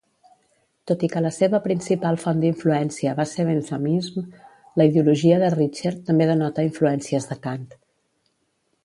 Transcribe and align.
Tot 0.91 1.03
i 1.07 1.09
que 1.15 1.19
la 1.25 1.31
seva 1.33 1.59
principal 1.65 2.17
font 2.23 2.41
d'influència 2.45 3.13
va 3.19 3.25
ser 3.33 3.45
Benthamism, 3.49 4.25
la 4.83 4.89
ideologia 4.91 5.39
de 5.45 5.53
Richert 5.57 6.03
també 6.09 6.29
denota 6.31 6.67
influències 6.71 7.29
de 7.35 7.39
Kant. 7.45 7.69